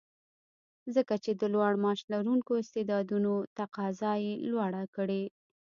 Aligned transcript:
ځکه 0.95 1.15
چې 1.23 1.31
د 1.39 1.41
لوړ 1.53 1.73
معاش 1.83 1.99
لرونکو 2.13 2.51
استعدادونو 2.63 3.33
تقاضا 3.57 4.11
یې 4.25 4.33
لوړه 4.49 4.83
کړې 4.95 5.23